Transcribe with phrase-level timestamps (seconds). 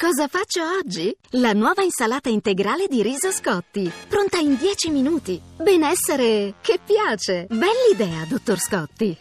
[0.00, 1.14] Cosa faccio oggi?
[1.32, 5.38] La nuova insalata integrale di riso Scotti, pronta in 10 minuti.
[5.62, 7.46] Benessere che piace.
[7.50, 9.18] Bell'idea, dottor Scotti.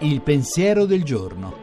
[0.00, 1.56] Il pensiero del giorno.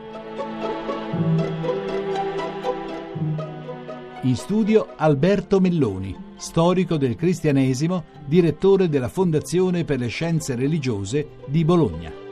[4.24, 11.64] In studio Alberto Melloni, storico del cristianesimo, direttore della Fondazione per le Scienze Religiose di
[11.64, 12.26] Bologna.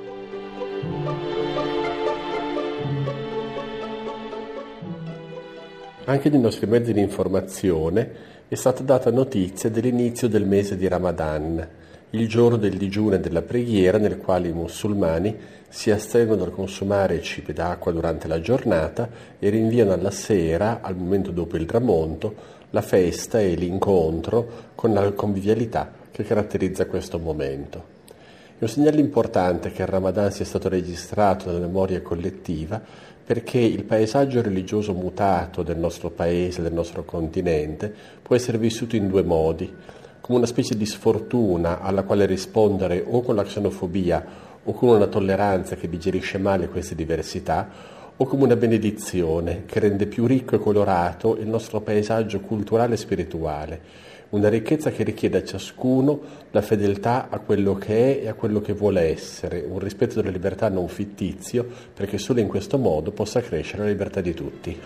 [6.07, 11.67] Anche nei nostri mezzi di informazione è stata data notizia dell'inizio del mese di Ramadan,
[12.11, 15.35] il giorno del digiuno e della preghiera nel quale i musulmani
[15.67, 19.09] si astengono dal consumare cibi d'acqua durante la giornata
[19.39, 22.35] e rinviano alla sera, al momento dopo il tramonto,
[22.69, 27.94] la festa e l'incontro con la convivialità che caratterizza questo momento.
[28.57, 32.81] È un segnale importante che il Ramadan sia stato registrato nella memoria collettiva
[33.25, 39.09] perché il paesaggio religioso mutato del nostro paese, del nostro continente, può essere vissuto in
[39.09, 39.69] due modi,
[40.21, 44.25] come una specie di sfortuna alla quale rispondere o con la xenofobia
[44.63, 47.67] o con una tolleranza che digerisce male queste diversità,
[48.15, 52.97] o come una benedizione che rende più ricco e colorato il nostro paesaggio culturale e
[52.97, 53.81] spirituale,
[54.35, 56.19] una ricchezza che richiede a ciascuno
[56.51, 60.29] la fedeltà a quello che è e a quello che vuole essere, un rispetto della
[60.29, 64.77] libertà non fittizio, perché solo in questo modo possa crescere la libertà di tutti.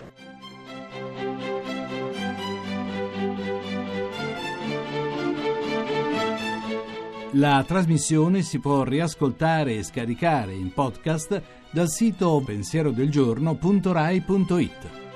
[7.34, 15.09] La trasmissione si può riascoltare e scaricare in podcast dal sito pensierodelgiorno.rai.it.